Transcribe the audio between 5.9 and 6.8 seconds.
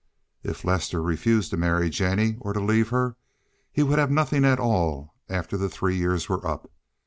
years were up.